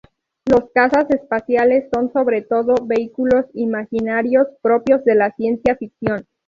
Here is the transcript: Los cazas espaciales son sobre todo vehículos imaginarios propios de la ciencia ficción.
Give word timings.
Los 0.45 0.71
cazas 0.73 1.07
espaciales 1.11 1.87
son 1.93 2.11
sobre 2.11 2.41
todo 2.41 2.73
vehículos 2.87 3.45
imaginarios 3.53 4.47
propios 4.63 5.05
de 5.05 5.13
la 5.13 5.29
ciencia 5.33 5.75
ficción. 5.75 6.25